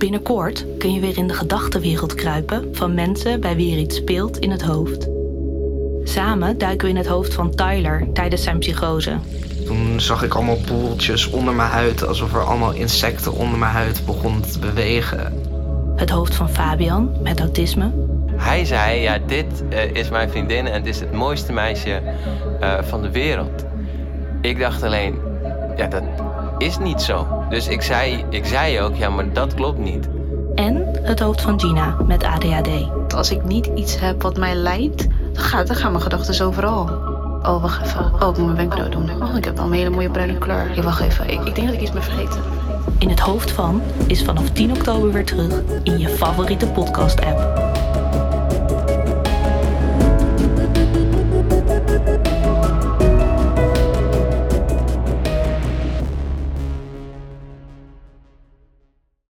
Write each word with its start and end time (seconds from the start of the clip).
Binnenkort 0.00 0.64
kun 0.78 0.92
je 0.92 1.00
weer 1.00 1.18
in 1.18 1.26
de 1.26 1.34
gedachtenwereld 1.34 2.14
kruipen 2.14 2.68
van 2.72 2.94
mensen 2.94 3.40
bij 3.40 3.56
wie 3.56 3.72
er 3.72 3.78
iets 3.78 3.96
speelt 3.96 4.38
in 4.38 4.50
het 4.50 4.62
hoofd. 4.62 5.08
Samen 6.04 6.58
duiken 6.58 6.86
we 6.86 6.92
in 6.92 6.98
het 6.98 7.06
hoofd 7.06 7.34
van 7.34 7.54
Tyler 7.54 8.06
tijdens 8.12 8.42
zijn 8.42 8.58
psychose. 8.58 9.18
Toen 9.66 10.00
zag 10.00 10.22
ik 10.22 10.34
allemaal 10.34 10.58
boeltjes 10.66 11.30
onder 11.30 11.54
mijn 11.54 11.70
huid, 11.70 12.06
alsof 12.06 12.34
er 12.34 12.44
allemaal 12.44 12.72
insecten 12.72 13.32
onder 13.32 13.58
mijn 13.58 13.72
huid 13.72 14.02
begonnen 14.06 14.52
te 14.52 14.58
bewegen. 14.58 15.42
Het 15.96 16.10
hoofd 16.10 16.34
van 16.34 16.50
Fabian 16.50 17.12
met 17.22 17.40
autisme. 17.40 17.90
Hij 18.36 18.64
zei, 18.64 19.00
ja, 19.00 19.18
dit 19.26 19.64
eh, 19.70 19.94
is 19.94 20.08
mijn 20.08 20.30
vriendin 20.30 20.66
en 20.66 20.72
het 20.72 20.86
is 20.86 21.00
het 21.00 21.12
mooiste 21.12 21.52
meisje 21.52 22.02
eh, 22.60 22.82
van 22.82 23.02
de 23.02 23.10
wereld. 23.10 23.64
Ik 24.40 24.58
dacht 24.58 24.82
alleen, 24.82 25.14
ja, 25.76 25.86
dat 25.86 26.02
is 26.60 26.78
niet 26.78 27.02
zo. 27.02 27.26
Dus 27.48 27.68
ik 27.68 27.82
zei, 27.82 28.24
ik 28.30 28.44
zei 28.44 28.80
ook, 28.80 28.96
ja, 28.96 29.08
maar 29.08 29.32
dat 29.32 29.54
klopt 29.54 29.78
niet. 29.78 30.08
En 30.54 30.86
het 31.02 31.20
hoofd 31.20 31.40
van 31.40 31.60
Gina 31.60 31.96
met 32.06 32.24
ADHD. 32.24 32.68
Als 33.14 33.30
ik 33.30 33.44
niet 33.44 33.70
iets 33.74 34.00
heb 34.00 34.22
wat 34.22 34.36
mij 34.36 34.54
leidt, 34.54 35.06
dan, 35.32 35.42
gaat, 35.42 35.66
dan 35.66 35.76
gaan 35.76 35.90
mijn 35.90 36.02
gedachten 36.02 36.46
overal. 36.46 36.88
Oh, 37.42 37.62
wacht 37.62 37.86
even. 37.86 38.12
Oh, 38.22 38.28
ik 38.28 38.36
moet 38.36 38.44
mijn 38.44 38.56
wenkbrauw 38.56 38.88
doen. 38.88 39.22
Oh, 39.22 39.36
ik 39.36 39.44
heb 39.44 39.58
al 39.58 39.66
een 39.66 39.72
hele 39.72 39.90
mooie 39.90 40.10
bruine 40.10 40.38
kleur. 40.38 40.74
Ja, 40.74 40.82
wacht 40.82 41.00
even. 41.00 41.30
Ik, 41.30 41.40
ik 41.44 41.54
denk 41.54 41.66
dat 41.66 41.76
ik 41.76 41.82
iets 41.82 41.92
ben 41.92 42.02
vergeten. 42.02 42.40
In 42.98 43.08
het 43.08 43.20
hoofd 43.20 43.50
van 43.50 43.82
is 44.06 44.24
vanaf 44.24 44.50
10 44.50 44.70
oktober 44.70 45.12
weer 45.12 45.24
terug 45.24 45.62
in 45.82 45.98
je 45.98 46.08
favoriete 46.08 46.66
podcast-app. 46.66 47.69